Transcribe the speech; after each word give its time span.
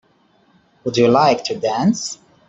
Would 0.83 0.97
you 0.97 1.09
like 1.09 1.43
to 1.43 1.55
dance? 1.59 2.17